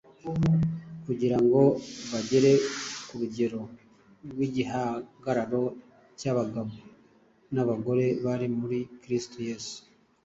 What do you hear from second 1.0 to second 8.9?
kugira ngo bagere ku rugero rw’igihagararo cy’abagabo n’abagore bari muri